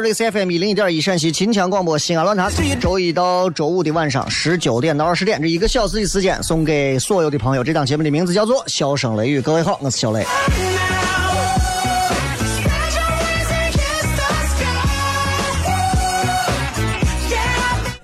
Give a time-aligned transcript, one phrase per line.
[0.00, 7.62] 好，这里是 FM 一零一点一陕西秦腔广播西安论坛，周一到周五的晚上十九点到二十点这一个小时的时间，送给所有的朋友。
[7.62, 10.24] 这档节目的名字叫做《笑声雷雨》，各位好，我是小雷。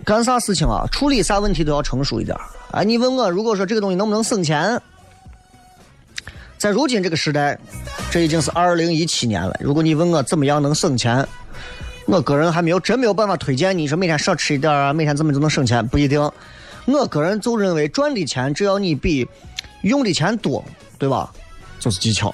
[0.04, 0.84] 干啥事情啊？
[0.92, 2.36] 处理啥问题都要成熟一点。
[2.72, 4.78] 哎，你问我，如果说这个东西能不能省钱，
[6.58, 7.58] 在如今这个时代，
[8.10, 9.56] 这已经是二零一七年了。
[9.60, 11.26] 如果你问我怎么样能省钱，
[12.06, 16.20] 我个人还没有真没有办法推荐你说每天少吃一点啊，每天怎么就能省钱，不一定。
[16.86, 19.28] 我个人就认为赚的钱只要你比
[19.82, 20.64] 用的钱多，
[20.98, 21.30] 对吧？
[21.80, 22.32] 就是技巧。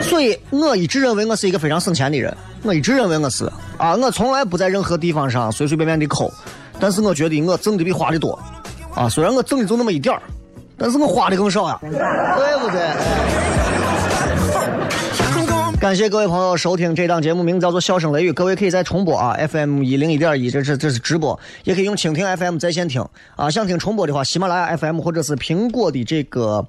[0.00, 6.32] 所以我一直认为我是一个非常省钱的人，我一直认为我是啊，我从来不在任何地方上随随便便的抠，
[6.78, 8.38] 但是我觉得我挣的比花的多
[8.94, 10.22] 啊，虽然我挣的就那么一点儿，
[10.78, 13.63] 但是我花的更少呀，对不对？
[15.84, 23.06] 感谢各位朋友收听这档节目，名字叫做《笑声雷雨》，各位可以再重播啊，FM 一零一点一，这是这是直播，也可以用蜻蜓 FM 在线听
[23.36, 23.50] 啊。
[23.50, 26.66] 想听重播的话，喜马拉雅 FM 或者是苹果的这个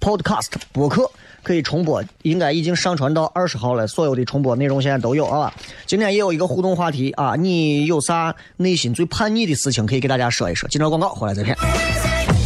[0.00, 1.10] Podcast 播客
[1.42, 5.50] 可以重播，应该已经上传到二十号了，所有的重播内容现在都有啊。
[5.86, 10.68] 今天也有一个互动话题啊，你有啥内心最叛逆的事情可以给大家说一说？
[10.68, 11.56] 今朝广告回来再片。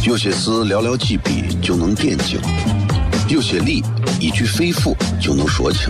[0.07, 2.39] 有些事寥寥几笔就能点睛，
[3.27, 3.83] 有些理
[4.21, 5.89] 一句肺腑就能说清，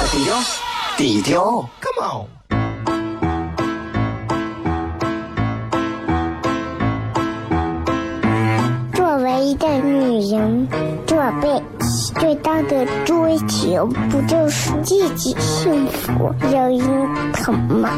[0.00, 0.36] 低调，
[0.96, 2.26] 低调，Come on。
[8.94, 10.68] 作为一个女人，
[11.04, 17.90] 做辈子最大的追求，不就是自己幸福、有人疼吗？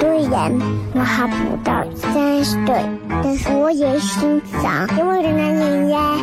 [0.00, 0.52] 虽然
[0.94, 2.74] 我还不到三十岁，
[3.22, 6.16] 但是我也心脏因为的男人呀。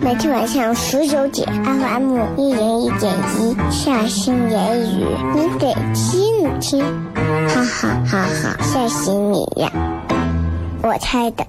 [0.00, 6.84] 每天晚上十九点，FM 一人一点一，下心言语，你得听听，
[7.48, 9.70] 哈哈哈哈，吓死你呀！
[10.82, 11.46] 我猜的。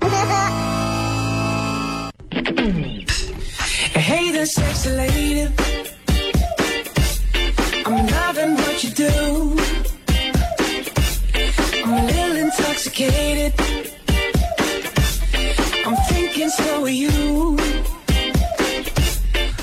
[12.83, 13.53] Sociated，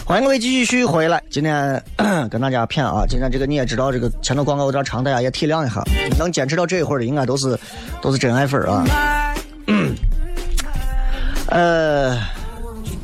[0.06, 1.22] 欢迎各位继续回来。
[1.28, 1.84] 今天
[2.30, 5.82] 跟大家骗啊，今天这个你也知道，这个前头广告有点长，大家也体谅一下。
[6.18, 7.58] 能坚持到这一会儿的，应该都是
[8.00, 9.34] 都是真爱粉啊。
[11.48, 12.16] 呃，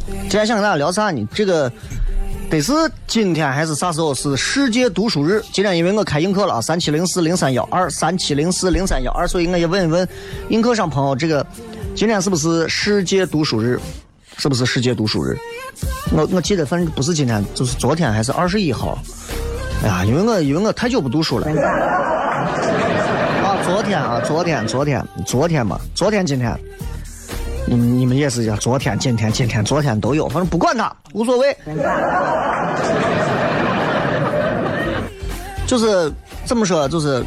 [0.06, 1.28] 今天想跟大家聊啥呢？
[1.34, 1.70] 这个
[2.48, 2.72] 得是
[3.06, 5.43] 今天还是啥时候是世界读书日？
[5.52, 10.08] 今天因为我开映客了啊，三七零四零三幺二，三七零四零三幺二，所以我也问一问
[10.48, 11.44] 映客上朋友，这个
[11.94, 13.81] 今天是不是世界读书日？
[14.38, 15.37] 是不是世界读书日？
[16.12, 18.96] 我我记得反正不是今天，就是昨天还是二十一号。
[19.82, 21.46] 哎呀，因为我因为我太久不读书了。
[23.42, 26.56] 啊，昨天啊，昨天昨天昨天嘛，昨天今天。
[27.68, 28.56] 你们你们也是呀？
[28.60, 31.56] 昨天、今天、今天、昨天都有，反正不管他，无所谓。
[35.66, 36.12] 就是
[36.44, 36.88] 怎么说？
[36.88, 37.24] 就是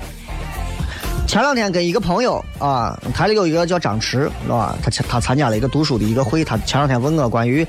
[1.28, 4.78] 前两天跟一个朋友啊，台里有一个叫张弛，是吧？
[4.82, 7.68] 他他参加了一个读书的一个会，他前两天问我关于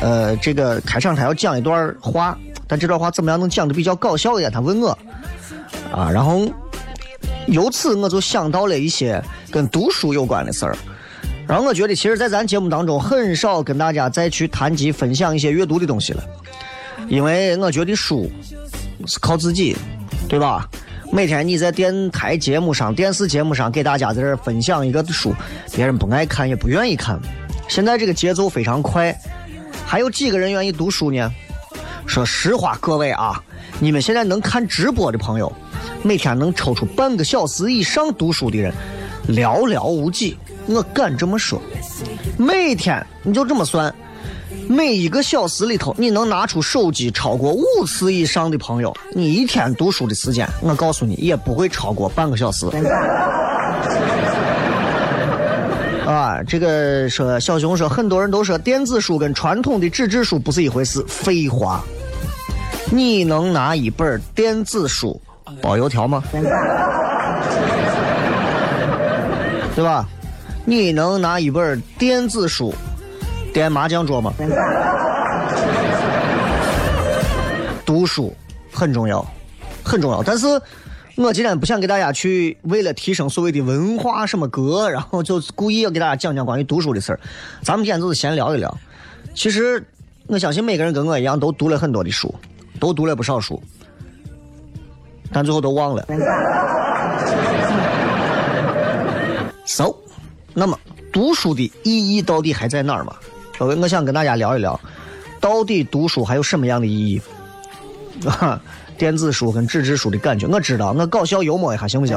[0.00, 2.38] 呃这个开场他要讲一段话，
[2.68, 4.52] 但这段话怎么样能讲的比较搞笑一点？
[4.52, 4.96] 他问我
[5.92, 6.48] 啊，然后
[7.48, 9.20] 由此我就想到了一些
[9.50, 10.76] 跟读书有关的事儿。
[11.48, 16.24] 然后我觉得，其实，在咱节目当中，很少跟大家再去谈及分享一些阅读的东西了，
[17.08, 18.28] 因为我觉得书
[19.06, 19.76] 是靠自己，
[20.28, 20.68] 对吧？
[21.12, 25.32] 每天你在电台节目上、电视节目上给大家在这分享一个书，
[25.72, 27.16] 别人不爱看，也不愿意看。
[27.68, 29.16] 现在这个节奏非常快，
[29.86, 31.32] 还有几个人愿意读书呢？
[32.06, 33.40] 说实话，各位啊，
[33.78, 35.52] 你们现在能看直播的朋友，
[36.02, 38.74] 每天能抽出半个小时以上读书的人，
[39.28, 40.36] 寥寥无几。
[40.68, 41.60] 我敢这么说，
[42.36, 43.94] 每天你就这么算，
[44.68, 52.66] 每一个小时里头，你能拿出手机超过五次以上的朋友，你一天读书的时间，我告诉你也不会超过半个小时。
[56.04, 61.82] 啊，这个说小熊说，很多人都说电子书跟传统的纸质书不是一回事，废话。
[62.90, 65.20] 你能拿一本电子书
[65.60, 66.22] 包油条吗？
[69.74, 70.08] 对吧？
[70.68, 72.74] 你能拿一本电子书
[73.54, 74.34] 垫麻将桌吗？
[77.84, 78.34] 读书
[78.72, 79.24] 很重要，
[79.84, 80.24] 很重要。
[80.24, 80.60] 但是
[81.14, 87.20] 我今天不想给大家去为了提升所谓的文化什么格，然后就故意要给大家讲讲关于读书的事儿。
[87.62, 88.76] 咱们今天就是闲聊一聊。
[89.34, 89.80] 其实
[90.26, 92.34] 我相信每个人跟我一样都读了很多的书，
[92.80, 93.62] 都读了不少书，
[95.32, 96.04] 但最后都忘了。
[99.64, 99.94] So。
[100.58, 100.78] 那么，
[101.12, 103.14] 读书的意义到底还在哪儿嘛？
[103.58, 104.80] 各位，我想跟大家聊一聊，
[105.38, 107.20] 到底读书还有什么样的意义？
[108.26, 108.58] 啊，
[108.96, 112.16] 电子书跟纸质书的感觉，我知道，我搞笑幽默一下行不行？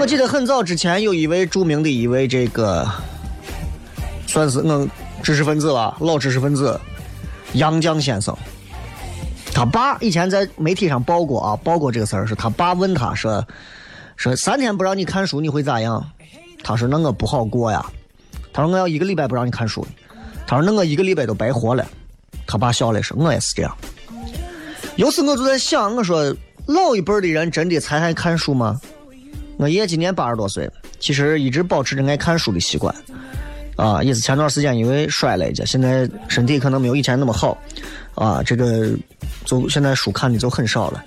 [0.00, 2.84] 我记得很早之前有一位著名的一位这个，
[4.26, 4.88] 算是我
[5.22, 6.80] 知识分子了，老知识分子，
[7.52, 8.36] 杨绛先生，
[9.54, 13.46] 他爸以前在媒体上报过啊，报过这个事儿，是他爸问他说。
[14.20, 16.06] 说三天不让你看书，你会咋样？
[16.62, 17.82] 他说那我不好过呀。
[18.52, 19.82] 他说我要一个礼拜不让你看书。
[20.46, 21.88] 他说那我一个礼拜都白活了。
[22.46, 23.74] 他爸笑了说，我也是这样。
[24.96, 26.36] 有时我就在想，我说
[26.66, 28.78] 老一辈的人真的才爱看书吗？
[29.56, 32.94] 我爷今年八十多岁，其实一直保持着爱看书的习惯。
[33.76, 37.56] 啊，也是前段时间因为摔了一跤，现在身体可能没有以前那么好。
[38.16, 38.90] 啊，这个
[39.46, 41.02] 就现在书看的就很少了。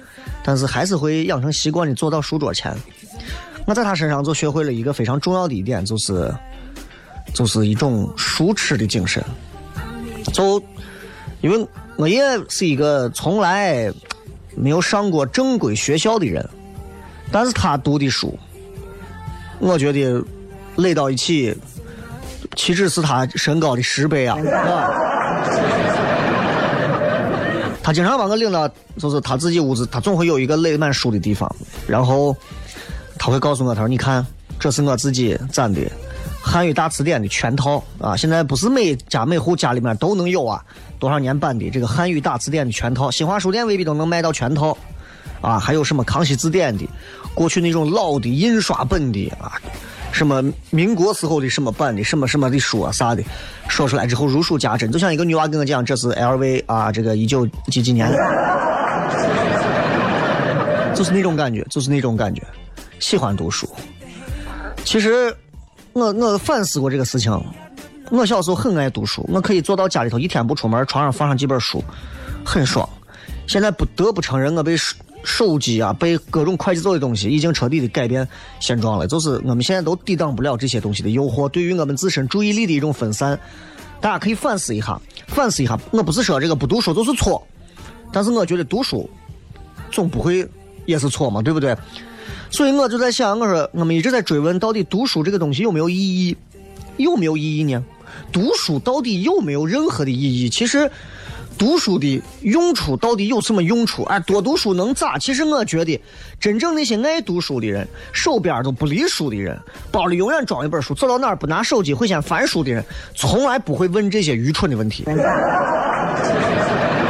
[0.45, 2.75] 但是还是会养成习惯的坐到书桌前。
[3.65, 6.33] 我在他身上就学会了一个非常重要的一点，就是，
[7.33, 9.23] 就是一种书痴的精神。
[10.33, 10.61] 就
[11.41, 13.91] 因为我也是一个从来
[14.55, 16.47] 没有上过正规学校的人，
[17.31, 18.37] 但是他读的书，
[19.59, 20.23] 我觉得
[20.75, 21.55] 垒到一起，
[22.55, 24.37] 岂止是他身高的十倍啊！
[27.81, 31.53] 他经常把我领到，就是他自己屋子，他总会有一个垒满书的地方，
[31.85, 32.35] 然后
[33.25, 34.25] 他会告诉我，他说：“你看，
[34.59, 35.79] 这是我自己攒的
[36.41, 38.17] 汉语大词典的全套啊！
[38.17, 40.61] 现在不是每家每户家里面都能有啊，
[40.99, 44.77] 多少年版的这个汉语大词典的全套，新华书店未必都能买到全套
[45.39, 45.57] 啊！
[45.57, 46.85] 还有什么康熙字典的，
[47.33, 49.53] 过去那种老的印刷本的啊。”
[50.11, 53.23] 什么民国时候的什么版的什么什么的书啊啥的，
[53.69, 58.11] 说出来之后如数家珍，就像一个女娃跟我讲，这是 LV 啊，这个一九几几年，
[60.93, 62.43] 就是那种感觉，就是那种感觉，
[63.03, 63.67] 喜欢读书。
[64.85, 65.35] 其实
[65.91, 67.37] 我我反思过这个事情，
[68.09, 71.83] 我小时候很爱读书，我可以坐到家里头一天不出门，床上放上几本书，
[72.45, 72.87] 很爽。
[73.45, 74.77] 现在不得不承认，我被。
[75.25, 78.27] 手机啊，被各种快节奏的东西已经彻底的改变
[78.59, 79.07] 现状了。
[79.07, 83.39] 就是我们现在都抵挡不了这些东西的诱惑，对于我们自身注意力的一种分散。
[84.01, 85.79] 大家可以反思一下，反思一下。
[85.91, 87.41] 我不是说这个不读书就是错，
[88.11, 89.09] 但是我觉得读书
[89.89, 90.45] 总不会
[90.85, 91.73] 也是错嘛，对不对？
[92.53, 96.37] 所以我就在想，我说我们一直在追问，到底读书这个东西有没有意义？
[96.97, 97.83] 有没有意义呢？
[98.31, 100.47] 读书到底有没有任何的意义？
[100.47, 100.91] 其实，
[101.57, 104.03] 读书的用处到底有什么用处？
[104.03, 105.17] 哎，多读书能咋？
[105.17, 105.99] 其实我觉得，
[106.39, 109.59] 真正那些爱读书的人，手边都不离书的人，
[109.91, 115.15] 包里永远装一本书，走到哪儿不拿手机会先翻书的人，从来不会问这些愚蠢的问题，对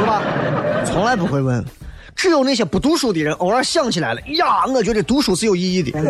[0.06, 0.22] 吧？
[0.86, 1.62] 从来不会问。
[2.16, 5.90] 只有那些不读书的人，偶尔想起来了，呀，我觉得读书是有意义的，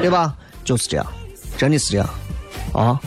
[0.00, 0.34] 对吧？
[0.64, 1.06] 就是这样，
[1.56, 2.08] 真的是这样，
[2.72, 3.00] 啊！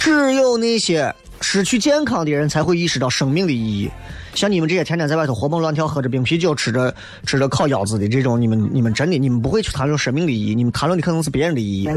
[0.00, 3.90] 只有那些失去健康的人才会意识到生命的意义。
[4.34, 6.94] 像你们这些天天在外头活蹦乱跳、喝着冰啤酒、吃着
[7.26, 11.88] 吃着烤腰子的这种，你们你们真的你们不会去谈论生命的意义，你们谈论的可能是别人的意义。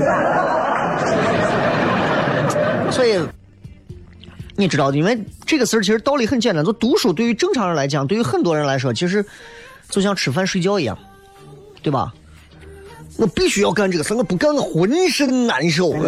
[2.91, 3.19] 所以。
[4.55, 9.25] 你知道，因为这个事儿其实道理很简单，就读书对于正常人来讲，对于很多人来说，其实
[9.89, 10.97] 就像吃饭睡觉一样，
[11.81, 12.13] 对吧？
[13.17, 15.91] 我必须要干这个事，我不干我浑身难受，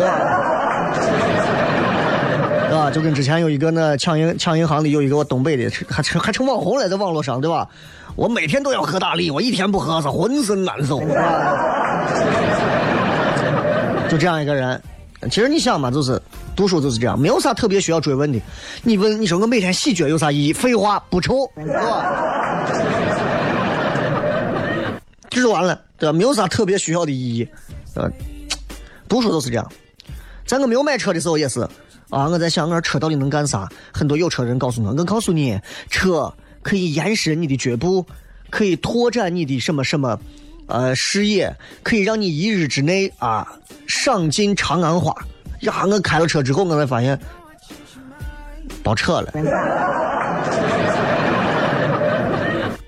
[2.72, 7.68] 啊，就跟之前有一个那抢银抢银行的有一个我东北的，还成还成网红了，在网络上，对吧？
[8.16, 11.00] 我每天都要喝大力，我一天不喝是浑身难受，
[14.10, 14.82] 就这样一个人。
[15.30, 16.22] 其实你想嘛，就是
[16.56, 18.40] 读书就是这样，没有啥特别需要追问的。
[18.84, 20.54] 你问你说我每天洗脚有啥意义？
[20.54, 22.66] 废话，不臭，对吧？
[25.30, 26.14] 就完了，对吧？
[26.14, 27.48] 没有啥特别需要的意义。
[27.96, 28.10] 呃，
[29.08, 29.72] 读书就是这样。
[30.46, 31.60] 在我没有买车的时候也是
[32.10, 33.70] 啊，我在想我车到底能干啥？
[33.94, 35.60] 很多有车人告诉我，我告诉你，
[35.90, 38.06] 车可以延伸你的脚步，
[38.50, 40.18] 可以拓展你的什么什么。
[40.68, 43.48] 呃，视野可以让你一日之内啊
[43.88, 45.14] 赏尽长安花。
[45.62, 47.20] 呀，我开了车之后，我才发现
[48.84, 49.32] 包车了。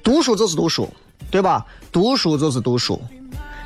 [0.04, 0.90] 读书就是读书，
[1.30, 1.66] 对吧？
[1.92, 3.02] 读书就是读书，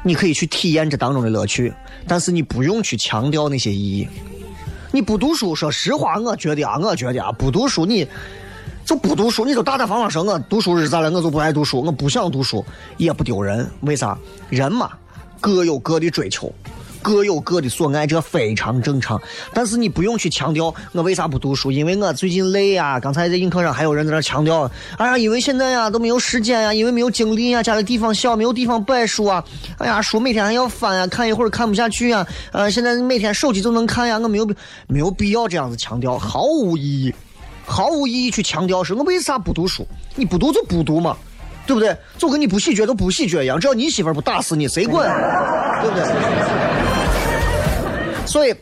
[0.03, 1.73] 你可以去体验这当中的乐趣，
[2.07, 4.07] 但是你不用去强调那些意义。
[4.91, 8.07] 你不读书，说实话，我觉得啊，我觉得啊，不读书你。
[8.83, 11.11] 就不读书，你就大大方方说，我读书是咋了？
[11.11, 12.65] 我就不爱读书，我不想读书，
[12.97, 13.69] 也不丢人。
[13.81, 14.17] 为啥？
[14.49, 14.89] 人嘛，
[15.39, 16.51] 各有各的追求，
[17.01, 19.21] 各有各的所爱，这非常正常。
[19.53, 22.99] 但是你不用去强调我为啥不读书，因为我最近累呀。
[22.99, 29.43] 刚才在映客上还有人在那强调，哎呀，因为现在呀都没有时间呀，因为没有精力呀，家里地方小，没有地方摆书啊。
[29.77, 32.25] 哎呀，书每天还要翻呀，看一会儿看不下去呀。
[32.51, 34.47] 呃，现在每天手机都能看呀，我没有
[34.87, 37.13] 没有必要这样子强调，毫无意义。
[37.65, 39.87] 毫无意义去强调是我为啥不读书？
[40.15, 41.15] 你不读就不读嘛，
[41.65, 41.95] 对不对？
[42.17, 45.07] 就跟你不洗脚就不洗脚一样，只要你媳妇不打死你，谁管？
[45.81, 46.70] 对不对？
[48.31, 48.55] 所以，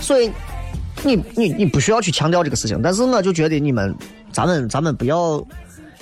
[0.00, 0.30] 所以，
[1.04, 2.80] 你你你不需要去强调这个事情。
[2.82, 3.94] 但是我就觉得你们，
[4.32, 5.40] 咱们咱们不要，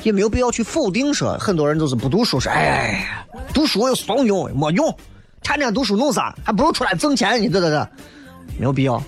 [0.03, 4.51] 也没有必要去否定说很多人都是不读书，说哎，读书有什么用？
[4.57, 4.97] 没用，
[5.43, 6.35] 天天读书弄啥？
[6.43, 7.87] 还不如出来挣钱呢，对对对，
[8.59, 9.03] 没有必要。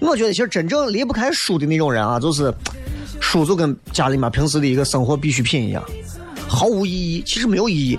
[0.00, 2.54] 我觉得其实真正离不开书的那种人啊，就是。
[3.22, 5.84] 书就跟家里面平时的一个生活必需品一样，
[6.48, 7.98] 毫无意义，其实没有意义，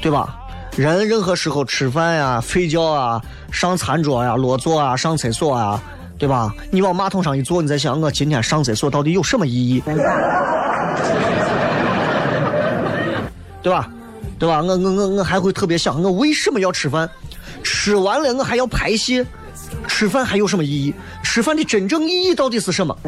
[0.00, 0.40] 对吧？
[0.76, 3.18] 人任何时候吃饭呀、睡觉啊、
[3.50, 5.82] 上餐桌呀、落座啊、上厕所啊，
[6.18, 6.54] 对吧？
[6.70, 9.82] 你往马桶上一坐，你在想我今天上厕所到底有什么意义？
[13.62, 13.88] 对吧？
[14.38, 14.60] 对吧？
[14.60, 17.08] 我我我我还会特别想，我为什么要吃饭？
[17.64, 19.24] 吃完了我还要排泄。
[19.88, 20.94] 吃饭还有什么意义？
[21.22, 22.94] 吃饭的真正意义到底是什么？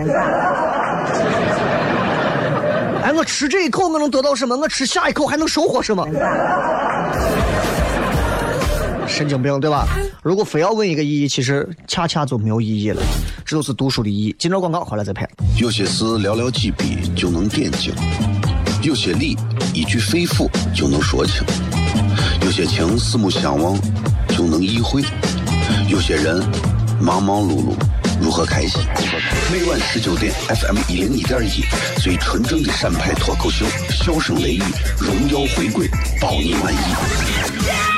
[3.04, 4.56] 哎，我吃这一口我能得到什么？
[4.56, 6.08] 我吃下一口还能收获什么？
[9.08, 9.86] 神经病对吧？
[10.22, 13.02] 如果非要问一个意义，其实恰恰就没有意义了。
[13.44, 14.36] 这都是读书的意义。
[14.38, 15.28] 今朝广告回来再拍。
[15.56, 17.92] 有些事寥寥几笔就能点睛，
[18.82, 19.36] 有些理
[19.72, 21.42] 一句肺腑就能说清，
[22.42, 23.76] 有些情四目相望
[24.28, 25.02] 就能意会。
[25.88, 26.40] 有些人
[27.00, 27.74] 忙忙碌碌，
[28.20, 28.80] 如何开心？
[29.50, 31.64] 每晚十九点，FM 一零一点一，
[32.00, 34.62] 最纯正的陕派脱口秀，笑声雷雨，
[34.98, 35.88] 荣耀回归，
[36.20, 37.97] 保你满意。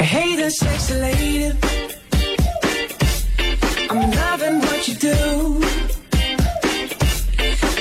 [0.00, 1.52] Hey there, sexy lady.
[3.90, 5.60] I'm loving what you do.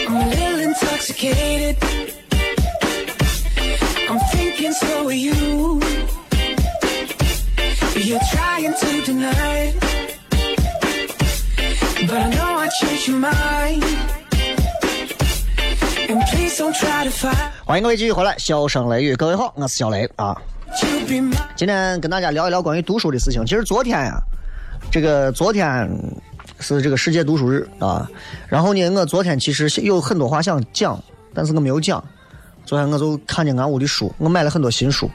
[0.07, 1.77] I'm a little intoxicated.
[4.09, 5.79] I'm thinking so are you.
[7.95, 9.75] You're trying to deny it.
[12.07, 14.06] But I know I changed your mind.
[17.65, 20.35] 欢迎各位继续回来，笑声雷雨，各位好，我是小雷啊。
[21.55, 23.45] 今天跟大家聊一聊关于读书的事情。
[23.45, 24.19] 其实昨天呀，
[24.91, 25.89] 这个昨天
[26.59, 28.09] 是这个世界读书日啊。
[28.49, 31.01] 然后呢，我昨天其实有很多话想讲，
[31.33, 32.03] 但是我没有讲。
[32.65, 35.09] 昨天我就看见俺屋的书，我买了很多新书。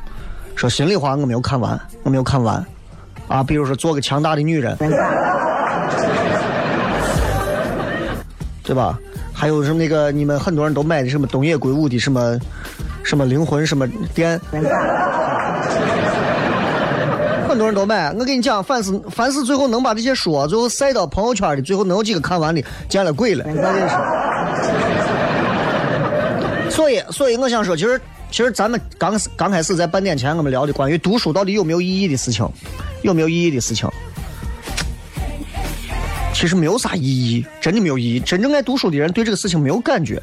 [0.57, 2.65] 说心里话，我没有看完，我没有看完
[3.29, 3.43] 啊。
[3.43, 4.75] 比如说，做个强大的女人，
[8.63, 8.99] 对吧？
[9.43, 12.39] 还有什么那个你们很多人都买的什么东野圭吾的什么
[13.03, 14.41] 什么灵魂什么殿。
[17.49, 23.45] 很多人都买，我跟你讲，凡是凡是最后能把这些书最后晒到朋友圈的，最后能有几个看完的，见了鬼了，
[26.71, 32.49] 所以，所以我想说，其实，其实咱们刚刚开始在半点前我们聊的关于读书到底有没有意义的事情，
[33.03, 33.91] 有没有意义的事情，
[36.33, 38.21] 其实没有啥意义，真的没有意义。
[38.21, 40.21] 真正爱读书的人对这个事情没有感觉。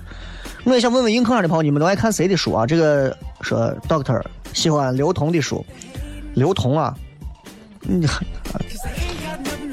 [0.65, 2.65] 我也想问问硬坑上的朋友，你们都爱看谁的书啊？
[2.65, 4.21] 这个说 Doctor
[4.53, 5.65] 喜欢刘同的书，
[6.33, 6.93] 刘同啊，
[7.81, 8.05] 你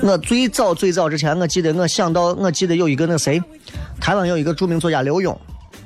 [0.03, 3.43] 我最早最早之前，我记得我想到，我记得有一个那谁，
[4.01, 5.37] 台湾有一个著名作家刘墉，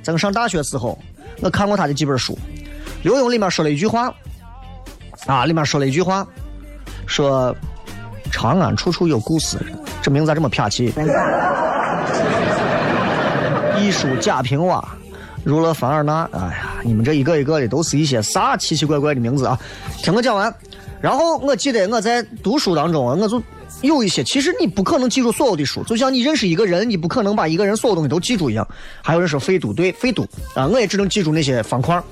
[0.03, 0.99] 在我上大学时候，
[1.41, 2.39] 我看过他的几本书。
[3.03, 4.13] 刘墉里面说了一句话，
[5.27, 6.27] 啊，里面说了一句话，
[7.07, 7.57] 说
[8.31, 9.57] 长安处处有故事，
[10.03, 10.93] 这名字咋这么撇气？
[13.79, 14.89] 一书贾平凹，
[15.45, 16.29] 如勒凡尔纳。
[16.33, 19.59] 哎呀，你们这一个一个的都是一些啥奇奇怪怪的名字啊！
[20.03, 20.55] 听我讲完。
[21.01, 23.43] 然后我记得我在读书当中啊，我就
[23.81, 28.69] 有一些，其实你不可能记住所有的书，就像你认识一个人，你不可能把一个人所有东西都记住一样。
[29.01, 32.03] 还有人说废读，对，废读啊，我也只能记住那些方块。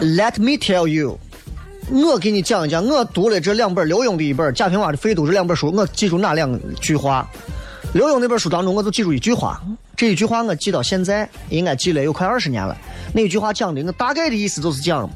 [0.00, 1.18] Let me tell you，
[1.90, 7.26] 我给你讲一讲，我读了这两本刘墉的一本贾平凹的《废都》这两本书，我记住哪两句话？
[7.94, 9.58] 刘墉那本书当中，我就记住一句话，
[9.96, 12.76] 这一句话我记到现在，应该记了有快二十年了。
[13.14, 15.08] 那句话讲的，我大概的意思就是讲，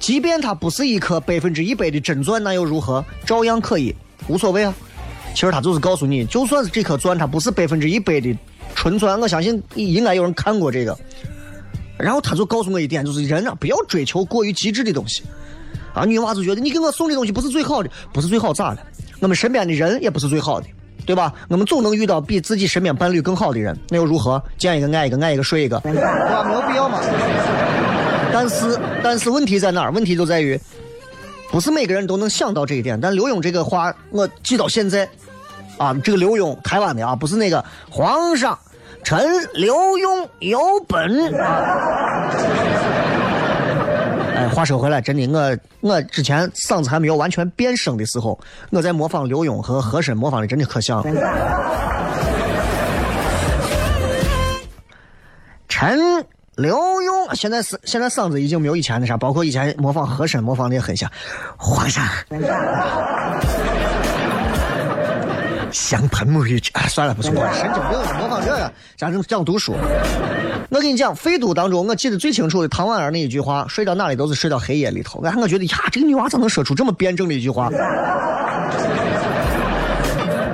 [0.00, 3.04] 即便它不是一颗百分之一百的真钻，那又如何？
[3.24, 3.94] 照样可以，
[4.26, 4.74] 无所谓啊。
[5.32, 8.36] 其实他就是告诉你，就算是这颗钻，它不是百分之一百的
[8.74, 10.98] 纯钻，我相信应该有人看过这个。
[11.96, 15.22] 然后他就告诉我一点，就是人啊，不要追求过于极致的东西。
[15.96, 18.82] 啊，女娃子觉得你给我送的东西不是最好的，不是最好咋的？
[19.20, 20.66] 我们身边的人也不是最好的，
[21.06, 21.32] 对吧？
[21.48, 24.42] 我们总能遇到比自己身边伴侣更好的人，那又如何？
[24.58, 26.44] 见一个爱一个，爱一个睡一个，对吧？
[26.44, 27.00] 没有必要嘛。
[28.30, 29.90] 但是，但是问题在哪儿？
[29.92, 30.60] 问题就在于，
[31.50, 33.00] 不是每个人都能想到这一点。
[33.00, 35.08] 但刘墉这个话，我记到现在。
[35.78, 38.58] 啊，这个刘墉，台湾的啊，不是那个皇上。
[39.04, 41.32] 臣刘墉有本。
[44.56, 48.40] 话说回来，真的，我我之前嗓子还没有完全变声的时候，
[48.70, 51.12] 我在模仿刘墉和和珅模仿的真的可像了。
[55.68, 55.98] 臣
[56.54, 61.06] 刘墉现在是现在嗓子已经没有以前那啥，包括以前模仿和珅模仿的也很像。
[61.58, 62.02] 皇上。
[65.70, 69.74] 香喷沐浴啊，算了，不说了神经病，模仿这个，咱正讲读书。
[70.68, 77.70] 我跟你讲，《废都》当中，我记得最清楚的唐婉儿那一句话：“睡到哪里都是睡到黑夜里头。”哎我觉得呀，这个女娃咋能说出这么辩证的一句话？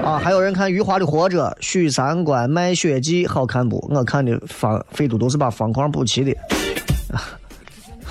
[0.05, 3.89] 啊，还有人看余华的《活着》，许三观卖血记好看不？
[3.91, 6.37] 我看的方《废都》都是把方框补齐的，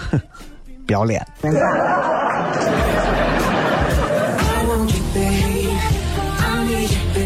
[0.88, 1.26] 不要脸。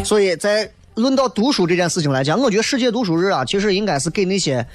[0.03, 4.65] 所以在论到读书这件事情来讲，我觉得世界读书日啊，其实应该是给那些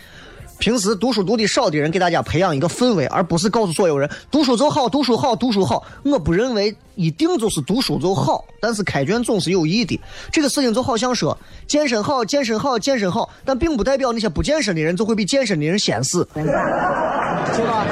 [0.59, 5.83] 平时读书读的少的人，给大家培养一个氛围，而不是告诉所有人读书就好，读书好，读书好。
[6.05, 9.99] 我不认为一定就是读书就好，但是开卷总是有益的。
[10.31, 17.87] 这个事情就好像说健身好，健身好，健身好，但并不代表那些不健身的人就会比健身的人先死，对吧？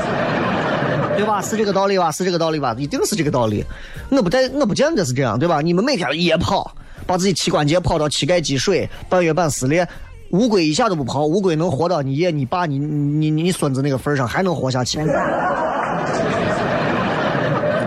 [1.16, 1.40] 对吧？
[1.40, 2.12] 是这个道理吧？
[2.12, 2.76] 是这个道理吧？
[2.78, 3.64] 一定是这个道理。
[4.10, 5.62] 我不带，我不见得是这样，对吧？
[5.62, 6.70] 你们每天夜跑。
[7.06, 9.86] 把自己膝关节跑到膝盖积水、半月板撕裂，
[10.30, 14.98] 乌龟一下都不跑，乌龟能活到你爷、你爸、你你你孙子那个份上，还能活下去。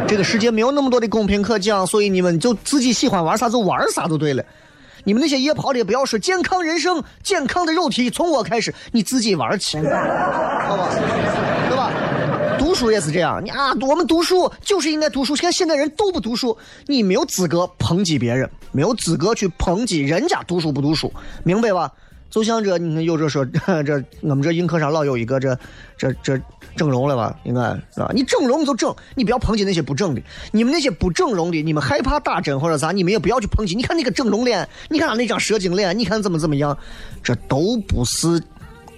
[0.07, 4.43] 这个世界没有那么多的公平可讲，所以你们就自己喜欢玩啥就玩啥就对了。
[5.03, 10.77] 你们那些夜跑的也不要说健康人生、健康的肉体从我开始，你自己玩去，好？
[10.77, 10.89] 吧？
[12.71, 15.35] 读书也是这样，你啊，我们读书就是应该读书。
[15.35, 16.57] 看现在人都不读书，
[16.87, 21.11] 你没有资格抨击别人，没有资格去抨击人家读书不读书，
[21.43, 21.91] 明白吧？
[22.29, 25.53] 就像这，你看有这说这我们这映客上老有一个这
[25.97, 26.39] 这这
[26.77, 27.37] 整容了吧？
[27.43, 27.61] 应该
[27.93, 28.09] 是吧？
[28.15, 30.21] 你整容就整，你不要抨击那些不整的。
[30.53, 33.75] 你们那些不整容的，你们害怕打针或者啥，你们也不要去抨击。
[33.75, 36.77] 你看那个整容脸，你看他那张蛇精脸，你看怎么怎么样，
[37.21, 38.41] 这都不是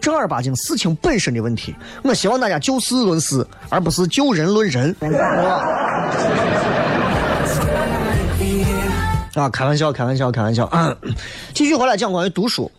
[0.04, 1.74] 正儿八经事情本身的问题。
[2.04, 4.94] 我希望大家就事论事，而不是就人论人，
[9.34, 10.66] 啊，开玩笑，开玩笑，开玩笑。
[10.66, 10.94] 啊！
[11.56, 12.70] 继续回来讲关于读书。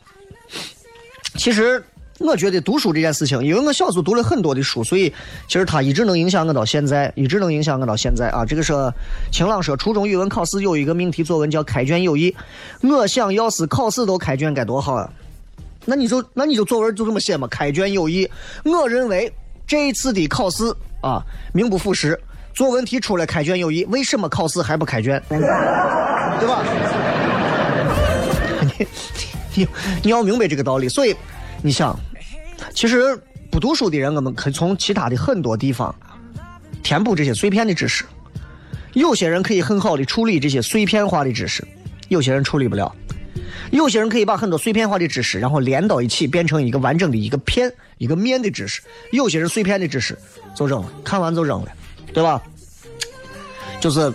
[1.37, 1.83] 其实
[2.19, 5.11] 我觉得读书这件事情，因为我小时候读了很多的书，所以
[5.49, 8.45] 其实它一直能影响我到现在，一直能影响我到现在啊。
[8.45, 8.75] 这个是
[9.33, 12.37] 晴朗说，初中语文考试有一个命题作文叫“开卷有益”，
[12.85, 15.11] 我想要是考试都开卷该多好啊！
[15.85, 18.29] 那你就那你就作文就这么写嘛，“开卷有益”。
[18.65, 19.33] 我认为
[19.67, 20.65] 这一次的考试
[21.01, 22.19] 啊，名不副实，
[22.55, 25.23] 作文题出来“开卷有益”，为什么考试还不开卷？
[25.29, 26.65] 对吧？
[28.77, 28.87] 你
[29.55, 29.69] 你
[30.03, 31.15] 你要明白这个道理，所以
[31.63, 31.97] 你想，
[32.75, 33.17] 其实
[33.51, 35.95] 不读书的人，我们可以从其他的很多地方
[36.83, 38.05] 填补这些碎片的知识。
[38.95, 41.67] 有些人可以很好的处理这些碎片化的知识，
[42.09, 42.95] 有些人处理不了。
[43.71, 48.83] 有些人可以把很多碎片化的知识，然后连到一起，变成一个完整的一个片、一个面的知识。
[49.13, 50.19] 有些人碎片的知识
[50.55, 51.69] 就扔了，看完就扔了，
[52.13, 52.41] 对吧？
[53.81, 54.13] 就是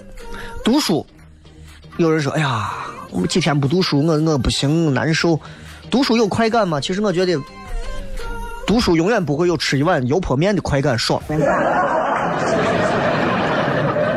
[0.63, 1.05] 读书，
[1.97, 2.73] 有人说：“哎呀。”
[3.11, 5.39] 我几天不读书，我我不行，难受。
[5.89, 6.79] 读书有快感吗？
[6.79, 7.35] 其实我觉得，
[8.67, 11.19] 读书永远不会有吃一碗油泼面的快感爽，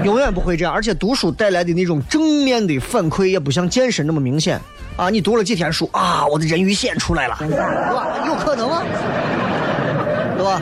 [0.04, 0.74] 永远不会这样。
[0.74, 4.60] 而且读书带来的那种正面的反馈，也不像健身那么明显。
[4.96, 8.26] 啊，你读了几天书啊，我的人鱼线出来了，对吧？
[8.26, 8.82] 有可能吗？
[10.36, 10.60] 对吧？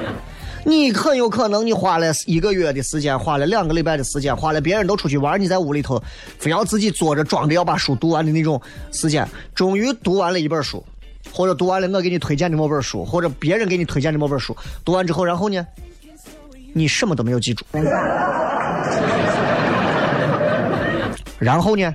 [0.65, 6.01] 你很有可能，你花了一个月的时间，花了两个礼拜的时间，花了别人都出去玩，你在屋里头
[6.39, 8.61] 非要自己坐着装着要把书读完的那种
[8.93, 10.85] 时间，终于读完了一本书，
[11.33, 15.67] 或者读完了我给你推荐的某本书，或者别人给你推荐的某本书，读完之后，然后呢，
[16.73, 17.65] 你什么都没有记住，
[21.39, 21.95] 然后呢，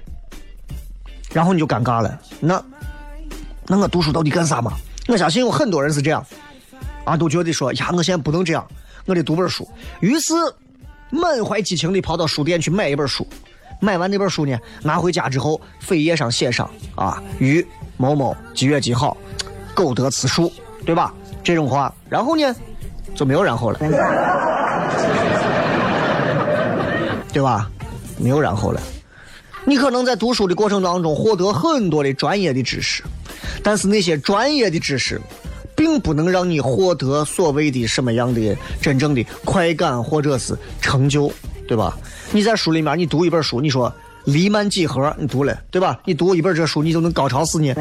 [1.35, 2.63] 然后你就尴尬了，那
[3.67, 4.71] 那我读书到底干啥嘛？
[5.09, 6.25] 我相信有很多人是这样。
[7.03, 8.65] 啊，都觉得说呀，我现在不能这样，
[9.05, 9.67] 我得读本书。
[9.99, 10.33] 于是
[11.09, 13.27] 满怀激情地跑到书店去买一本书。
[13.81, 17.67] 买完那本书呢，拿回家之后，扉页上写上啊，于
[17.97, 19.17] 某某几月几号，
[19.73, 20.49] 购得此书，
[20.85, 21.13] 对吧？
[21.43, 22.55] 这种话，然后呢，
[23.13, 23.79] 就没有然后了，
[27.33, 27.69] 对吧？
[28.17, 28.81] 没有然后了。
[29.65, 33.03] 你可能在读书的过程当中获得很多的专业的知识，
[33.63, 35.19] 但是那些专业的知识。
[35.77, 41.29] 并不能让你获得所谓的什么样的真正的快感或者是成就，
[41.67, 41.97] 对吧？
[42.31, 45.99] 你在书里面，你读一本书，你说黎曼几何，你读了，对吧？
[46.05, 47.75] 你读一本这书，你就能高潮死你。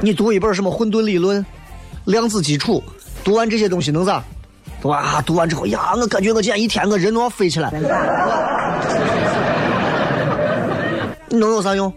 [0.00, 1.44] 你读一本什么混沌理论、
[2.04, 2.80] 量子基础，
[3.24, 4.22] 读完这些东西能咋？
[4.82, 7.70] 哇，读完之后呀，我感觉我今天一天我人都要飞起来。
[11.28, 11.92] 你能有啥用？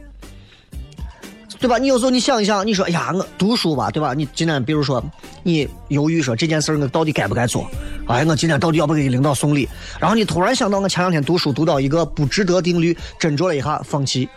[1.59, 1.77] 对吧？
[1.77, 4.13] 你有时候你想一想，你说，哎呀，我读书吧，对吧？
[4.13, 5.03] 你今天比如说，
[5.41, 7.65] 你犹豫说这件事儿我到底该不该做？
[8.07, 9.67] 哎，我今天到底要不给领导送礼？
[9.99, 14.29] 然后你突然想到，我前两天读书读到一个不值得定律，斟酌了一下，放弃，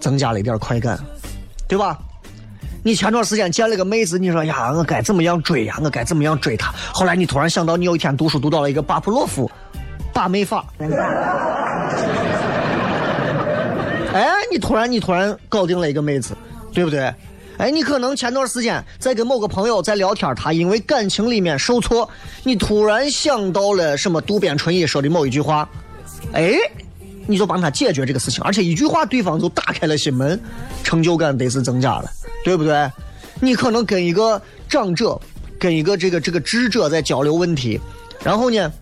[0.00, 0.98] 增加了一点快感，
[1.68, 1.96] 对吧？
[2.86, 5.76] 你前段时间见了个妹子，你说呀，我该怎么样追呀？
[5.82, 6.72] 我该怎么样追她？
[6.94, 9.50] 后来你突然想到，你有一天读书读到了一个巴甫洛夫
[10.14, 10.64] 把妹法。
[14.14, 16.32] 哎，你突然你突然搞定了一个妹子，
[16.72, 17.12] 对不对？
[17.58, 22.08] 哎，你可能前段时间在跟某个朋友在聊天，他因为感情里面受挫，
[22.44, 25.68] 你突然想到了什么渡边淳一说的某一句话，
[26.32, 26.52] 哎，
[27.26, 30.40] 你就帮他解决这个事情，而且一句话对方就打开了心门，
[30.84, 32.08] 成就感得是增加了，
[32.46, 32.88] 对不对？
[33.40, 35.20] 你可能跟一个长者，
[35.58, 37.80] 跟一个这个这个智者在交流问题，
[38.22, 38.72] 然后呢？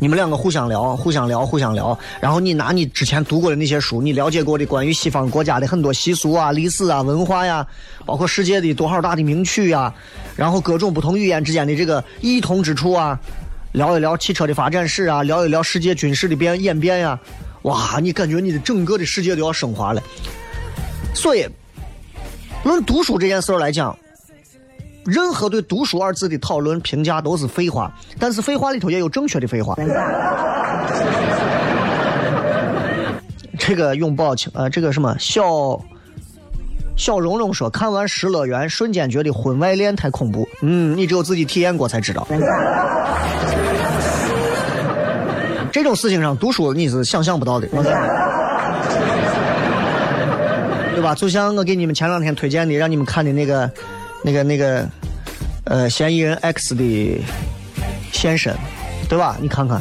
[0.00, 7.64] 你们两个互相聊，互相聊，互相聊，然后你拿你之前读过的那些书，你了解过的关于西方国家的很多习俗啊、历史啊、文化呀，
[8.04, 9.94] 包括世界的多少大的名曲呀，
[10.34, 13.16] 然后各种不同语言之间的这个异同之处啊，
[13.72, 17.16] 聊一聊汽车的发展史啊，聊一聊世界军事的变演变呀，
[17.62, 20.02] 哇，你感觉你的整个的世界都要升华了。
[21.14, 21.46] 所以，
[22.64, 23.96] 论读书这件事儿来讲。
[25.06, 29.74] 任何对“读书”二字的讨论评价都是废话，但是废话里头也有正确的废话。
[33.58, 35.80] 这个永宝清呃，这个什么小
[36.96, 40.46] 小蓉蓉说，看完《失乐园》，瞬间觉得婚外恋太恐怖。
[40.60, 42.28] 嗯，你只有自己体验过才知道。
[45.72, 47.66] 这种事情上读书你是想象不到的，
[51.00, 51.14] 对吧？
[51.14, 53.70] 就像我给你们前两天推荐的，让你们看的那个、
[54.22, 54.86] 那个、那个，
[55.64, 57.18] 呃，嫌疑人 X 的
[58.12, 58.54] 现身，
[59.08, 59.34] 对吧？
[59.40, 59.80] 你看看，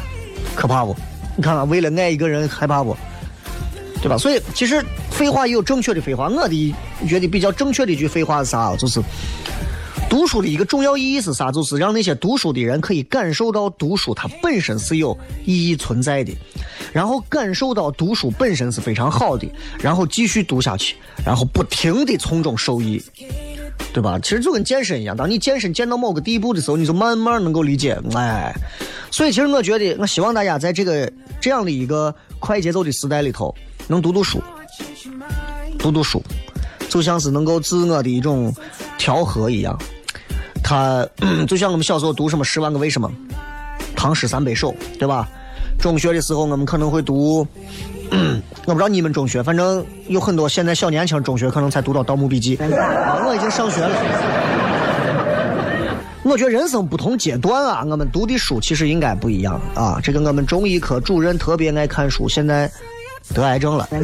[0.55, 0.95] 可怕不？
[1.35, 2.95] 你看看，为了爱一个人害怕不？
[4.01, 4.17] 对吧？
[4.17, 6.29] 所以其实废话也有正确的废话。
[6.29, 8.73] 我的觉得比较正确的一句废话是啥？
[8.77, 9.01] 就是
[10.09, 11.51] 读书的一个重要意义是啥？
[11.51, 16.31] 就是让那些读书的人可以感受到读书它本身是有意义存在的，
[16.91, 19.47] 然后感受到读书本身是非常好的，
[19.79, 23.01] 然后继续读下去，然后不停的从中受益。
[23.91, 24.19] 对吧？
[24.21, 27.97] 其实就跟健身一样，当你健身健到某个地步的时候，你就慢慢能够理解。
[28.13, 28.53] 哎，
[29.09, 33.53] 所以其实我觉得，我希望大家在这个这样的一个快节奏的时代里头，
[33.87, 34.39] 能读读书，
[35.79, 36.21] 读读书，
[36.87, 38.53] 就像是能够自我的一种
[38.99, 39.75] 调和一样。
[40.63, 41.07] 它
[41.47, 43.11] 就像我们小时候读什么《十万个为什么》
[43.95, 45.27] 《唐诗三百首》，对吧？
[45.79, 47.47] 中学的时候我们可能会读。
[48.65, 52.57] 我不知道你们中学，反正有很多现在小年轻中学可能才读到《盗墓笔记》。
[52.59, 53.89] 我已经上学了。
[56.23, 59.99] 我觉得人生不同阶段啊，我们读的书其实应该不一样啊。
[60.03, 62.69] 这个我们中医科主任特别爱看书，现在
[63.33, 63.87] 得癌症了。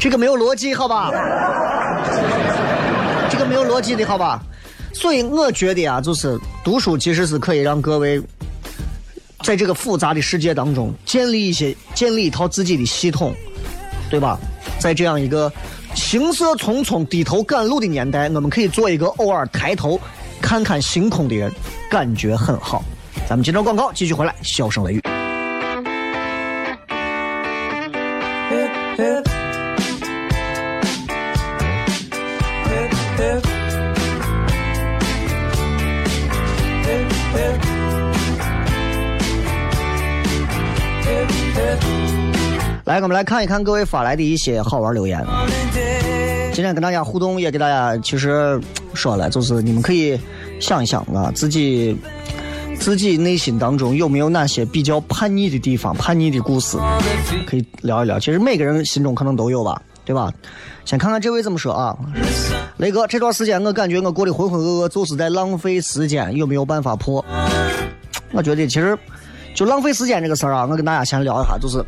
[0.00, 1.10] 这个没有逻辑，好吧？
[3.30, 4.42] 这个没有逻辑的好吧？
[4.98, 8.20] 所以我觉得啊，就是读书其实是可以让各位。
[9.44, 13.32] 在这个复杂的世界当中，建立一些建立一套自己的系统，
[14.10, 14.36] 对吧？
[14.80, 15.52] 在这样一个
[15.94, 20.00] 行色匆匆、低头赶路的年代，我们可以做一个偶尔抬头
[20.40, 21.52] 看看星空的人，
[21.88, 22.82] 感觉很好。
[23.28, 25.05] 咱们接着广告，继续回来，笑声雷雨。
[42.96, 45.22] 来，我们来看一看各位发来的一些好玩留言。
[46.54, 48.58] 今天跟大家互动，也给大家其实
[48.94, 50.18] 说了，就是你们可以
[50.60, 51.94] 想一想啊，自己
[52.78, 56.78] 自己内心当中有没有哪些比较叛逆的地方、叛逆的故事，
[57.46, 58.18] 可以聊一聊。
[58.18, 60.32] 其实每个人心中可能都有吧，对吧？
[60.86, 61.94] 先看看这位怎么说啊？
[62.78, 67.22] 雷哥，这段时间我感觉我过得浑浑噩噩，就是在浪费时间，有没有办法破？
[68.32, 68.98] 我觉得其实
[69.54, 71.84] 就浪费时间这个事儿啊，我跟大家先聊一下，就是。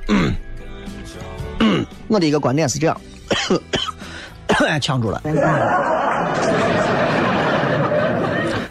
[2.08, 3.00] 我的一个观点是这样，
[4.80, 5.22] 呛住了。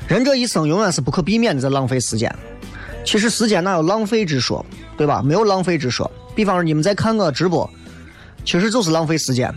[0.07, 2.33] 人这一生永远是不可避免的在浪费时间。
[3.05, 4.65] 其实时间哪有浪费之说，
[4.97, 5.21] 对吧？
[5.23, 6.09] 没有浪费之说。
[6.35, 7.69] 比方说你们在看我直播，
[8.43, 9.53] 其实就是浪费时间。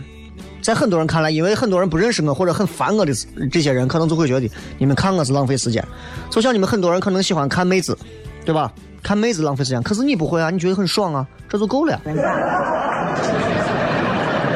[0.61, 3.11] 在很多人看来，因为很多人不认识我或者很烦我的
[3.51, 5.83] 这些人，可能就会觉得你们看我是浪费时间。
[6.29, 7.97] 就像你们很多人可能喜欢看妹子，
[8.45, 8.71] 对吧？
[9.01, 11.99] 看妹子浪费时间，可是你不会啊，你觉得很爽啊，这就够了。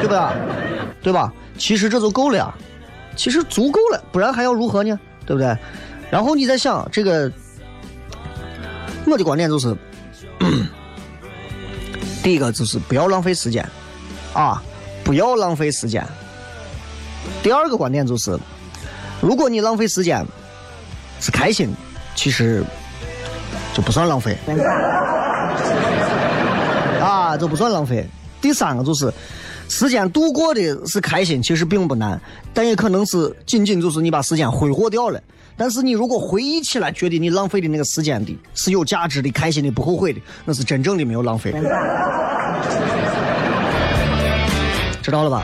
[0.06, 0.32] 对吧？
[1.02, 1.32] 对吧？
[1.58, 2.54] 其实这就够了呀，
[3.16, 4.98] 其实足够了，不然还要如何呢？
[5.24, 5.56] 对不对？
[6.10, 7.30] 然后你再想这个，
[9.06, 9.76] 我的观点就是，
[12.22, 13.68] 第一个就是不要浪费时间，
[14.32, 14.62] 啊，
[15.02, 16.06] 不要浪费时间。
[17.42, 18.38] 第二个观点就是，
[19.20, 20.24] 如果你浪费时间
[21.20, 21.74] 是开心，
[22.14, 22.62] 其实
[23.74, 24.36] 就不算浪费，
[27.00, 28.06] 啊，就不算浪费。
[28.40, 29.12] 第三个就是。
[29.68, 32.20] 时间度过的是开心，其实并不难，
[32.54, 35.20] 但也可能是仅仅就是你把时间挥霍掉了。
[35.58, 41.50] 但是你如果回忆起来，觉得你浪费的那个时间的是有价值的、开心的、不后悔的，那是真正的没有浪费。
[45.02, 45.42] 知道了吧？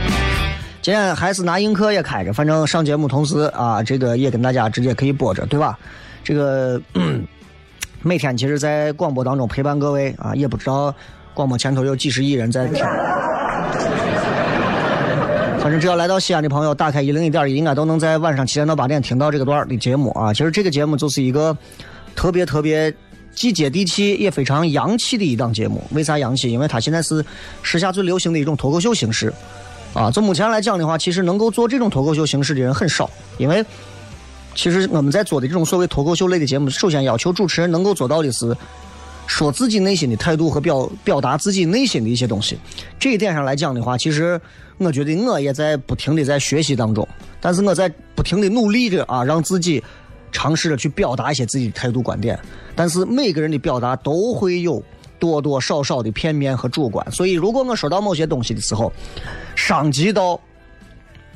[0.82, 5.78] 今天还是拿映客也开着，反正上节目同时啊，这个也跟大家直接可以播着，对吧？
[6.22, 6.80] 这个
[8.02, 10.94] 每天其实，在广播当中陪伴各位啊，也不知道
[11.32, 12.84] 广播前头有几十亿人在听。
[15.80, 20.32] 只要来到西安的朋友，打开一零一点一，应该都能在晚上七点到八点听到这个段的节目啊。
[20.32, 21.56] 其实这个节目就是一个
[22.14, 22.92] 特别特别
[23.34, 25.82] 既接地气也非常洋气的一档节目。
[25.92, 26.50] 为啥洋气？
[26.50, 27.24] 因为它现在是
[27.62, 29.32] 时下最流行的一种脱口秀形式
[29.94, 30.10] 啊。
[30.10, 33.08] 从目前来讲的话，其实能够做这种脱口秀形式的人很少。
[33.38, 33.64] 因为
[34.54, 38.54] 其实我们在做的这种所谓脱口秀类的节目，首先要求主持人能够做到的是
[39.26, 42.58] 说自己内心的态度和表表达自己内心的一些东西。
[42.98, 44.40] 这一点上来讲的话，其实。
[44.78, 47.06] 我觉得我也在不停的在学习当中，
[47.40, 49.80] 但是我在不停的努力着啊，让自己
[50.32, 52.36] 尝试着去表达一些自己的态度观点，
[52.74, 54.82] 但是每个人的表达都会有
[55.20, 58.92] 多多少少的片面和主观，所以如果我说到某些东西的时候，
[59.54, 60.40] 伤及到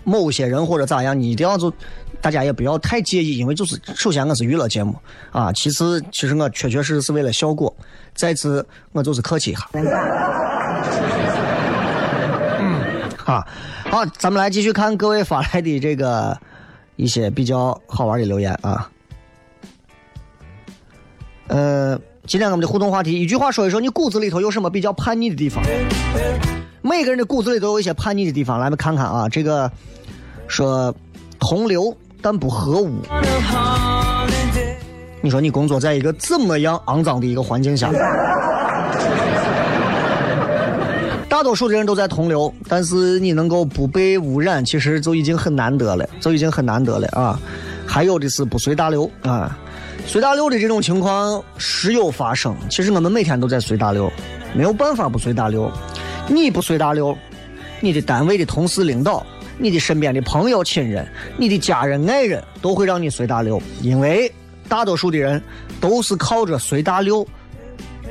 [0.03, 1.73] 某些人或者咋样，你一定要就
[2.21, 4.97] 大家也不要太介意，因为就是首先我是娱乐节目
[5.31, 7.75] 啊，其次其实我确确实实是为了效果，
[8.15, 9.69] 再次我就是客气一下。
[13.25, 13.47] 啊，
[13.91, 16.37] 好，咱们来继续看各位发来的这个
[16.97, 18.89] 一些比较好玩的留言啊。
[21.49, 25.63] 呃，今天我们的互动话题，一句话说一说你骨子里头有什么比较叛逆的地方？
[26.83, 29.29] 每个人的骨子里都有一些叛逆的地方，来，我们看看啊。
[29.29, 29.71] 这个
[30.47, 30.95] 说
[31.41, 33.01] 同流但不合污。
[35.21, 37.91] 你说你工作在一个怎么样肮脏的一个环境下？
[41.29, 47.39] 大多数的人都在同流，但是你能够不被污染，其实就已经很难得了，就已经很难得了啊！
[47.87, 49.59] 还有的是不随大流啊，
[50.07, 52.57] 随大流的这种情况时有发生。
[52.71, 54.11] 其实我们每天都在随大流，
[54.55, 55.71] 没有办法不随大流。
[56.27, 57.15] 你不随大流，
[57.81, 59.27] 你的单位的同事、领导、
[59.59, 64.33] 你的身边的朋友、亲人、你的家人、爱人，都会让你随大流，因为
[64.69, 65.43] 大多数的人
[65.81, 67.27] 都是靠着随大流。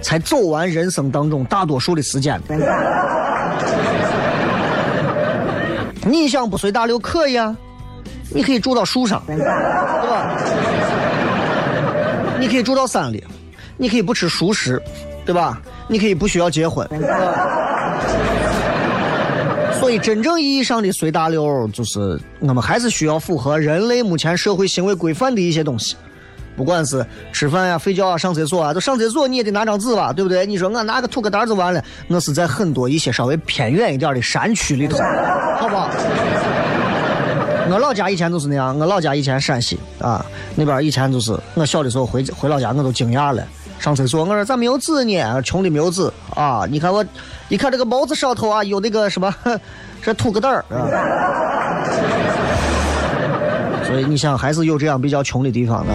[0.02, 2.40] 才走完人生当中大多数的时间。
[6.04, 7.56] 你想不随大流可以啊，
[8.30, 10.38] 你可以住到树上，对吧？
[12.38, 13.24] 你可以住到山里，
[13.78, 14.80] 你可以不吃熟食，
[15.26, 15.60] 对吧？
[15.88, 16.88] 你可以不需要结婚。
[19.86, 25.96] 所以，真正意义上的随大流，就是我们还是需要符合人类目前社会行为规范的一些东西。
[26.58, 30.44] 不管是吃饭呀、睡觉啊、上厕所啊，都上厕所你也得拿张纸吧，对不对？
[30.44, 34.98] 你说我拿个土疙瘩就完了，那是在很多一些稍微偏远一点的山区里头，
[35.62, 35.88] 好不好？
[37.70, 45.40] 我老家以前就是那样，我老家以前陕西啊，那边以前就是我小的时候回回老家我都惊讶了，上厕所我说咋没有纸呢？
[45.44, 46.66] 穷的没有纸啊！
[46.68, 47.06] 你看我，
[47.50, 49.34] 一看这个帽子上头啊有那个什么，
[50.02, 50.90] 这吐个袋儿啊。
[53.86, 55.94] 所以你想还是有这样比较穷的地方的。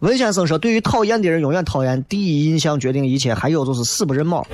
[0.00, 2.02] 文先生说：“对于讨厌的人，永远讨厌。
[2.04, 3.34] 第一印象决定一切。
[3.34, 4.46] 还有就是死不认猫。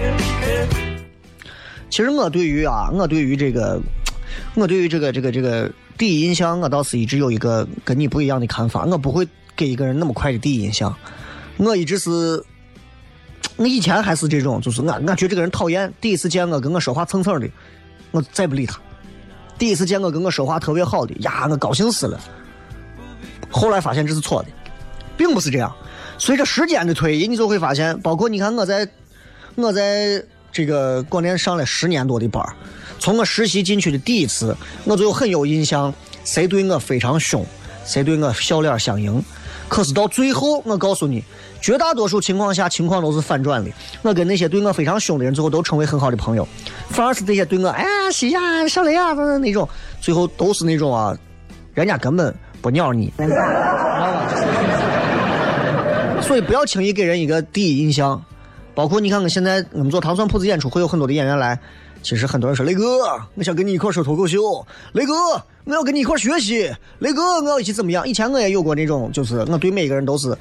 [1.90, 3.78] 其实我对于啊，我对于这个，
[4.54, 8.86] 我对于这个这个这个第一印象，我倒是一直有一个跟你不一样的看法。
[8.86, 10.96] 我不会给一个人那么快的第一印象。
[11.58, 12.42] 我一直是，
[13.56, 15.92] 我以前还是这种，就是我我觉得这个人讨厌。
[16.00, 17.48] 第一次见我跟我说话蹭蹭的，
[18.10, 18.78] 我再不理他。
[19.58, 22.20] 第一次见我跟我说话特别好的呀，我高兴死了。
[23.50, 24.48] 后来发现这是错的。”
[25.16, 25.72] 并不是这样，
[26.18, 28.88] 随着时间的推移，你就会发现，包括你看我在，
[29.54, 32.44] 我在这个广电上了十年多的班
[32.98, 37.46] 从我实习进去的第一次，我就很有印象，谁对我非常凶，
[37.86, 39.24] 谁对我笑脸相迎。
[39.68, 41.24] 可是到最后，我告诉你，
[41.60, 43.70] 绝大多数情况下，情况都是反转的。
[44.02, 46.46] 我跟那些对我非常凶的人，最后都成为很好的朋友，
[46.90, 49.68] 反而是这些对我哎呀、西呀、小雷啊那种，
[50.00, 51.16] 最后都是那种啊，
[51.72, 54.28] 人家根本不鸟你，知道吧？
[56.20, 58.22] 所以不要轻易给人一个第一印象，
[58.74, 61.58] 包括你看看现在我们做糖蒜铺子演出，会有很多的演员来。
[62.04, 64.64] 其实很多人说雷哥，我想跟你一块说脱口秀。
[64.92, 65.12] 雷哥，
[65.64, 66.70] 我要跟你一块学习。
[66.98, 68.06] 雷哥，我要一起怎么样？
[68.06, 70.36] 以前我也有过那种，就是我对每个人都是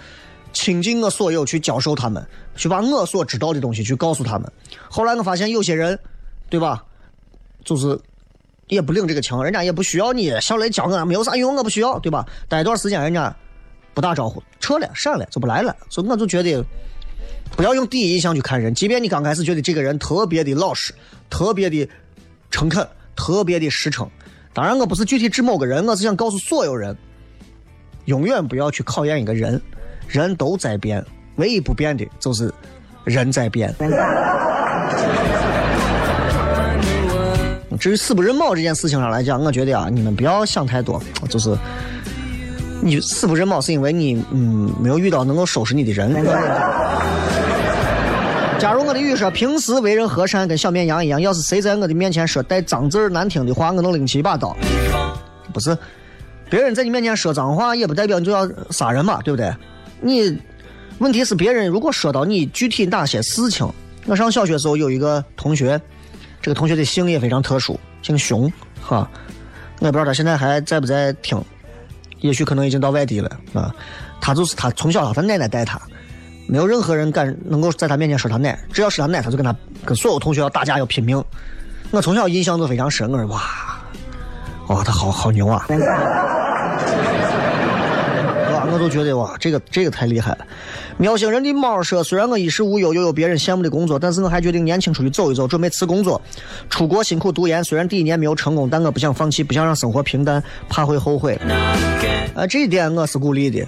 [0.51, 2.21] 倾尽我所有去教授他们，
[2.57, 4.51] 去把我所知道的东西去告诉他们。
[4.89, 5.97] 后来我发现有些人，
[6.49, 6.83] 对吧？
[7.63, 7.97] 就是
[8.67, 12.25] 也不领这个情，人家也不需要你小雷教我，没有啥用，我不需要，对吧？
[12.49, 13.33] 待一段时间，人家。
[13.95, 15.75] 不打招呼，撤了，闪了，就不来了。
[15.87, 16.65] 所以我就觉得，
[17.55, 18.73] 不要用第一印象去看人。
[18.73, 20.93] 即便你刚开始觉得这个人特别的老实，
[21.29, 21.87] 特别的
[22.49, 24.09] 诚恳，特别的实诚。
[24.53, 26.95] 当然，我不是具体指某个人，我是想告诉所有人，
[28.05, 29.61] 永远不要去考验一个人。
[30.07, 31.03] 人都在变，
[31.37, 32.53] 唯一不变的就是
[33.03, 33.73] 人在变。
[37.79, 41.57] 至于死不认猫这件事情上来讲，我觉得啊，你们不要想太多，就是。
[42.85, 46.11] 你死不认猫，是因为你嗯没有遇到能够收拾你的人。
[48.63, 54.55] 假如我的语说平时为人和善，跟小绵羊一样，要是谁在我的面前说带脏字儿难听的话，我能拎起一把刀。
[55.51, 55.77] 不是，
[56.49, 59.53] 别人在你面前说脏话，也不代表你就要杀人嘛，对不对？
[59.99, 60.39] 你
[60.99, 63.69] 问题是别人如果说到你具体哪些事情，
[64.05, 65.77] 我上小学时候有一个同学，
[66.41, 68.49] 这个同学的姓也非常特殊，姓熊
[68.81, 69.11] 哈，
[69.81, 71.37] 我也不知道他现在还在不在听。
[72.21, 73.75] 也许可能已经到外地了啊，
[74.21, 75.77] 他就是他从小他奶奶带他，
[76.47, 81.23] 没有任何人敢能够在他面前说他奶，只要是他奶，他就跟他跟所有同学要打架要拼命。
[81.91, 83.41] 我从小印象都非常深，我说哇，
[84.67, 85.65] 哇他好好牛啊！
[88.83, 90.39] 都觉得哇，这个这个太厉害了。
[90.97, 96.21] 喵星人的猫说，虽然我衣食无忧，又有别人羡慕的工作，但是我还决定年轻出去走一走，准备辞工作，
[96.69, 97.63] 出国辛苦读研。
[97.63, 101.39] 虽然第一年没有成功，但我不想放弃，不想让生活平淡，怕会后悔。
[102.35, 103.65] 啊，这一点我是鼓励的。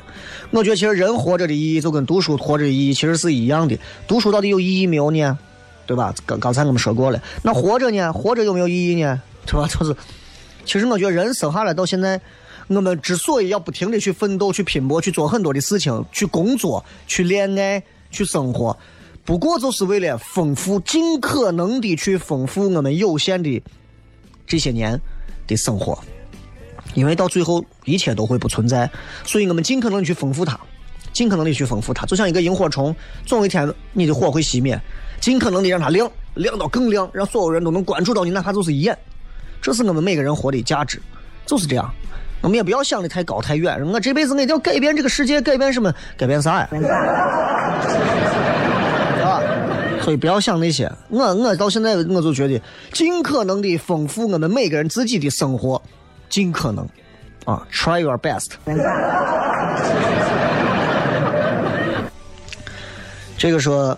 [0.52, 3.78] 我觉得其实人活着的意义就跟读书活着的意义其实是一样的。
[4.08, 5.38] 读书到底有意义没有呢？
[5.86, 6.14] 对吧？
[6.26, 7.22] 刚刚才我们说过了。
[7.44, 8.12] 那活着呢？
[8.12, 9.22] 活着有没有意义呢？
[9.46, 9.68] 对吧？
[9.68, 9.96] 就是，
[10.66, 12.20] 其实我觉得人生下来到现在，
[12.68, 18.76] 我们之所以要不停的去奋斗、去拼搏、去做很多的事情、去工作、去恋爱、去生活，
[19.24, 23.62] 不过就是为了丰富，尽可能的去丰富我们有限的
[24.48, 25.00] 这些年
[25.48, 25.98] 的生活。
[26.94, 28.90] 因为到最后一切都会不存在，
[29.26, 30.58] 所以我们尽可能的去丰富它，
[31.12, 32.96] 尽可能的去丰富它，就像一个萤火虫，
[33.26, 34.80] 总有一天你的火会熄灭，
[35.20, 38.98] 尽可能的让它亮，亮到更亮，让所有人都能关注到你，哪怕就是一眼。
[39.62, 41.02] 这是我们每个人活的价值，
[41.46, 41.94] 就是这样。
[42.46, 45.92] 我们也不要想的太高太远，我这辈子我一定要改变这个世界，改变什么？
[46.16, 46.70] 改变啥呀？
[49.26, 49.42] 啊！
[50.04, 50.88] 所以不要想那些。
[51.10, 52.62] 我我到现在我就觉得，
[52.94, 55.82] 尽可能的丰富我们每个人自己的生活。
[56.30, 56.88] 尽可能，
[57.46, 58.50] 啊，try your best。
[63.40, 63.98] 这个说，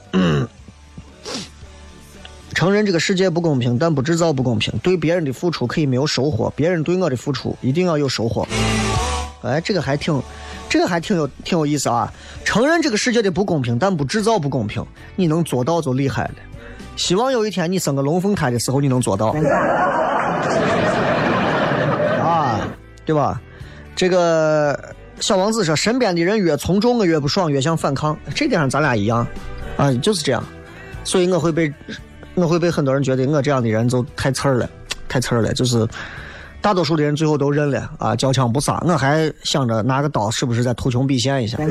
[2.58, 4.74] 承认这个世界不公平，但不制造不公平。
[4.82, 8.48] 对别人的付出可以没有收获，别人对我的付出一定要有收获。
[9.44, 10.20] 哎，这个还挺，
[10.68, 12.12] 这个还挺有挺有意思啊！
[12.44, 14.84] 承认这个世界的不公平，但不制造不公平，
[15.16, 16.34] 你能做到就厉害了。
[16.96, 19.36] 希望有一天你生个龙凤胎的时候，你能做到。
[22.26, 22.68] 啊
[23.06, 23.40] 对吧？
[23.96, 28.18] 这个小王子说，身边的人越从众，我越不爽，越想反抗。
[28.34, 29.28] 这点上咱俩一样，
[29.78, 30.44] 啊，就是这样。
[31.04, 31.72] 所以我会被，
[32.38, 34.70] 我会被很多人觉得我这样的人就太刺儿了，
[35.10, 35.52] 太刺儿了。
[35.54, 35.88] 就是
[36.62, 38.80] 大多数的人最后都认了啊，交枪不杀。
[38.86, 41.58] 我还想着拿个刀是不是再图穷匕现一下。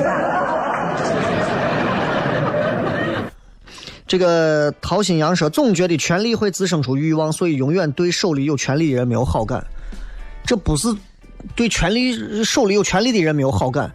[4.09, 9.65] 这个陶新阳说，总觉得权力会滋生出欲望，所以永远对手里有权力的人没有好感。
[10.45, 10.89] 这不是。
[11.55, 13.89] 对权力手里有权力的人没有好感，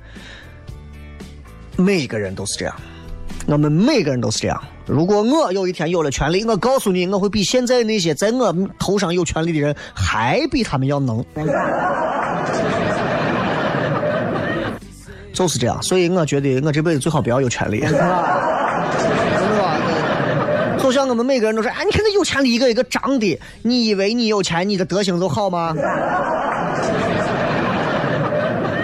[1.76, 2.74] 每一个人都是这样，
[3.47, 4.61] 我们每个人都是这样。
[4.85, 11.23] 如果我有一天有了权利，我告诉你，我会比现在那些在我头上有权利的人还比他们要能，
[15.33, 15.81] 就是这样。
[15.81, 18.37] 所以我觉得我这辈子最好不要有权利，真的吧？
[20.77, 25.73] 就像我们每个人都说，哎，你看那有钱的一个一个长的，你以为你有钱，你的德行就好吗？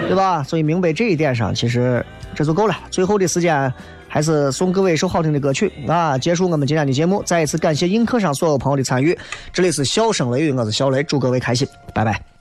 [0.06, 0.42] 对吧？
[0.42, 2.04] 所以明白这一点上，其实
[2.34, 2.74] 这就够了。
[2.90, 3.70] 最后的时间，
[4.08, 6.16] 还是送各位一首好听的歌曲啊！
[6.16, 7.22] 结束我们今天的节目。
[7.24, 9.16] 再一次感谢映客上所有朋友的参与。
[9.52, 12.37] 这里是笑声雷雨，我是小雷，祝各位开心，拜拜。